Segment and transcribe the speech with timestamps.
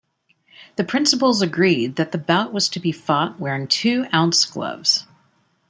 [0.77, 5.05] The principals agreed that the bout was to be fought wearing two ounce gloves.